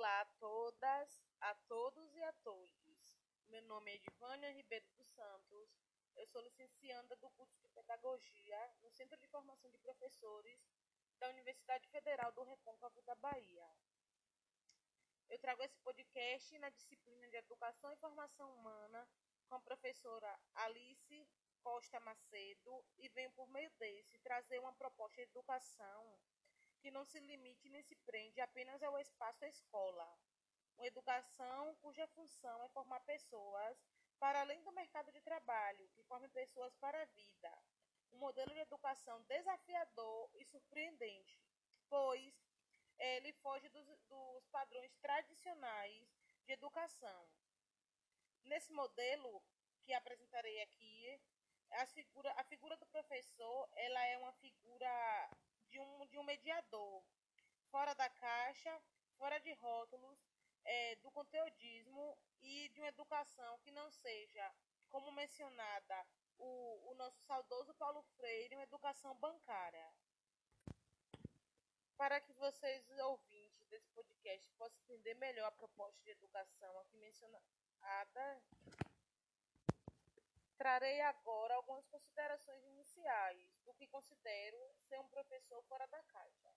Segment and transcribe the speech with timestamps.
[0.00, 3.18] Olá a todas, a todos e a todos.
[3.48, 5.68] Meu nome é Edivânia Ribeiro dos Santos.
[6.16, 10.58] Eu sou licencianda do curso de Pedagogia no Centro de Formação de Professores
[11.18, 13.70] da Universidade Federal do Recôncavo da Bahia.
[15.28, 19.06] Eu trago esse podcast na disciplina de Educação e Formação Humana
[19.50, 21.28] com a professora Alice
[21.62, 26.18] Costa Macedo e venho por meio desse trazer uma proposta de educação
[26.80, 30.18] que não se limite nem se prende apenas ao espaço escola.
[30.76, 33.76] Uma educação cuja função é formar pessoas
[34.18, 37.62] para além do mercado de trabalho, que formem pessoas para a vida.
[38.12, 41.40] Um modelo de educação desafiador e surpreendente,
[41.88, 42.34] pois
[42.98, 46.08] ele foge dos, dos padrões tradicionais
[46.44, 47.30] de educação.
[48.44, 49.42] Nesse modelo
[49.82, 51.20] que apresentarei aqui,
[51.72, 55.30] a figura, a figura do professor ela é uma figura
[56.30, 57.02] mediador,
[57.72, 58.72] fora da caixa,
[59.18, 60.18] fora de rótulos,
[60.64, 64.54] é, do conteudismo e de uma educação que não seja,
[64.88, 66.06] como mencionada,
[66.38, 69.92] o, o nosso saudoso Paulo Freire, uma educação bancária.
[71.96, 78.42] Para que vocês, ouvintes desse podcast, possam entender melhor a proposta de educação aqui mencionada,
[80.60, 86.54] Trarei agora algumas considerações iniciais do que considero ser um professor fora da caixa.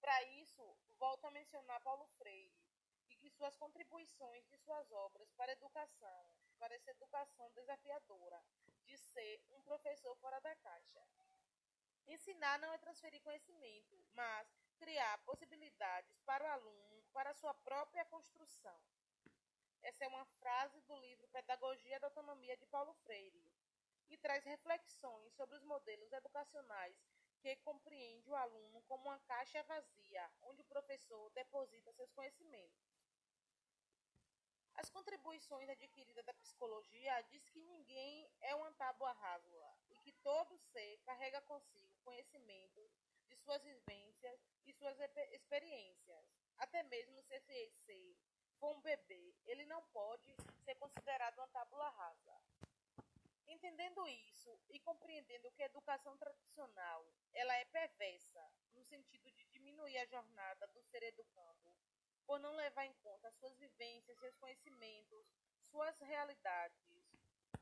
[0.00, 2.60] Para isso, volto a mencionar Paulo Freire
[3.08, 8.42] e que suas contribuições de suas obras para a educação, para essa educação desafiadora,
[8.84, 11.06] de ser um professor fora da caixa.
[12.08, 18.76] Ensinar não é transferir conhecimento, mas criar possibilidades para o aluno para sua própria construção.
[19.86, 23.40] Essa é uma frase do livro Pedagogia da Autonomia de Paulo Freire
[24.08, 26.96] e traz reflexões sobre os modelos educacionais
[27.38, 32.84] que compreende o aluno como uma caixa vazia, onde o professor deposita seus conhecimentos.
[34.74, 40.58] As contribuições adquiridas da psicologia diz que ninguém é uma tábua rasa e que todo
[40.58, 42.90] ser carrega consigo conhecimentos
[43.28, 44.98] de suas vivências e suas
[45.30, 48.16] experiências, até mesmo se esse ser
[48.58, 52.40] for um bebê, ele não pode ser considerado uma tábula rasa.
[53.46, 58.44] Entendendo isso e compreendendo que a educação tradicional ela é perversa
[58.74, 61.74] no sentido de diminuir a jornada do ser educando,
[62.26, 65.26] por não levar em conta suas vivências, seus conhecimentos,
[65.60, 67.06] suas realidades,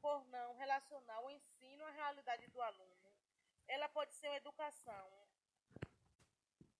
[0.00, 3.12] por não relacionar o ensino à realidade do aluno,
[3.66, 5.28] ela pode ser uma educação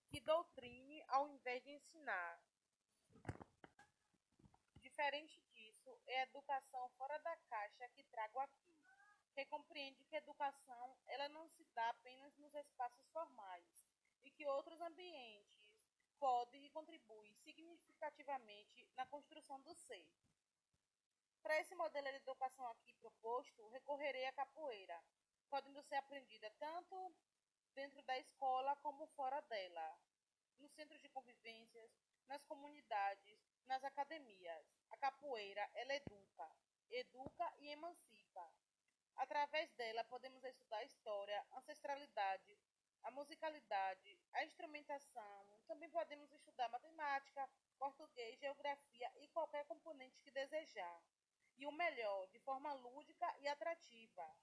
[0.08, 2.40] que doutrine ao invés de ensinar,
[4.92, 8.78] Diferente disso, é a educação fora da caixa que trago aqui,
[9.32, 13.86] que compreende que a educação ela não se dá apenas nos espaços formais
[14.22, 15.58] e que outros ambientes
[16.18, 20.06] podem e contribuem significativamente na construção do ser.
[21.42, 25.02] Para esse modelo de educação aqui proposto, recorrerei à capoeira,
[25.48, 27.16] podendo ser aprendida tanto
[27.74, 29.98] dentro da escola como fora dela,
[30.58, 31.90] nos centros de convivências,
[32.26, 34.66] nas comunidades, nas academias.
[34.90, 36.50] A capoeira, ela educa,
[36.90, 38.52] educa e emancipa.
[39.16, 42.58] Através dela podemos estudar a história, a ancestralidade,
[43.02, 45.60] a musicalidade, a instrumentação.
[45.66, 47.48] Também podemos estudar matemática,
[47.78, 51.02] português, geografia e qualquer componente que desejar.
[51.56, 54.36] E o melhor, de forma lúdica e atrativa.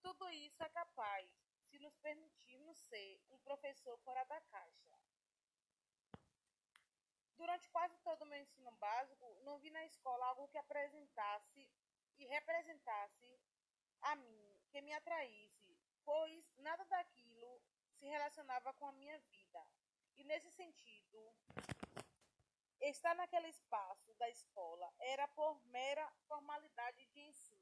[0.00, 4.98] Tudo isso é capaz se nos permitirmos ser um professor fora da caixa.
[7.36, 11.70] Durante quase todo o meu ensino básico, não vi na escola algo que apresentasse
[12.18, 13.40] e representasse
[14.02, 17.62] a mim, que me atraísse, pois nada daquilo
[17.98, 19.64] se relacionava com a minha vida.
[20.16, 21.32] E nesse sentido,
[22.80, 27.57] estar naquele espaço da escola era por mera formalidade de ensino.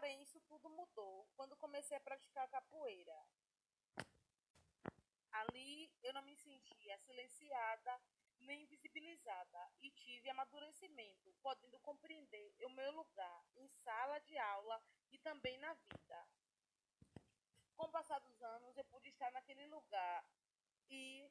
[0.00, 3.14] Porém, isso tudo mudou quando comecei a praticar capoeira.
[5.30, 8.00] Ali eu não me sentia silenciada
[8.38, 14.82] nem invisibilizada e tive amadurecimento, podendo compreender o meu lugar em sala de aula
[15.12, 16.28] e também na vida.
[17.76, 20.24] Com o passar dos anos, eu pude estar naquele lugar
[20.88, 21.30] e,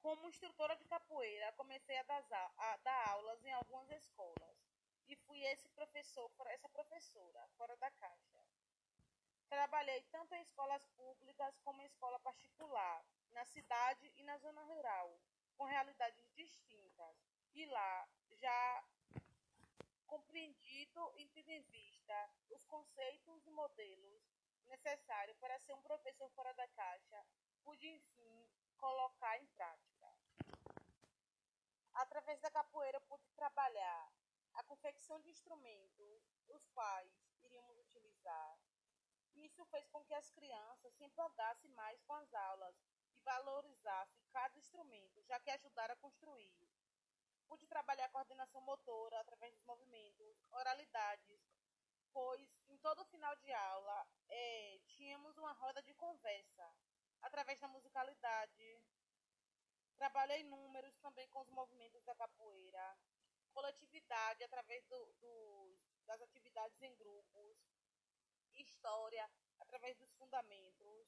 [0.00, 4.69] como instrutora de capoeira, comecei a dar, a dar aulas em algumas escolas
[5.10, 8.46] e fui esse professor, essa professora, fora da caixa.
[9.48, 15.20] Trabalhei tanto em escolas públicas como em escola particular, na cidade e na zona rural,
[15.56, 17.16] com realidades distintas.
[17.52, 18.84] E lá já
[20.06, 24.22] compreendido e tendo em vista os conceitos e modelos
[24.66, 27.26] necessários para ser um professor fora da caixa,
[27.64, 30.14] pude, enfim, colocar em prática.
[31.94, 33.00] Através da capoeira
[34.80, 37.12] confecção de instrumentos, os quais
[37.42, 38.58] iríamos utilizar.
[39.34, 42.74] Isso fez com que as crianças se empolgassem mais com as aulas
[43.12, 46.66] e valorizassem cada instrumento, já que ajudaram a construir.
[47.46, 51.42] Pude trabalhar a coordenação motora através dos movimentos, oralidades,
[52.10, 56.74] pois em todo final de aula é, tínhamos uma roda de conversa
[57.20, 58.82] através da musicalidade.
[59.94, 62.96] Trabalhei números também com os movimentos da capoeira,
[63.50, 67.56] coletividade através do, do, das atividades em grupos,
[68.54, 71.06] história através dos fundamentos,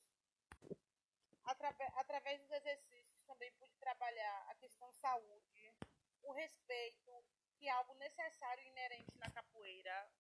[1.45, 5.75] através, através dos exercícios também pude trabalhar a questão saúde,
[6.23, 7.25] o respeito,
[7.57, 10.13] que é algo necessário e inerente na capoeira,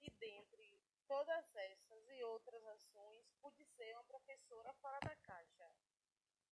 [0.00, 4.74] e dentre todas essas e outras ações, pude ser uma professora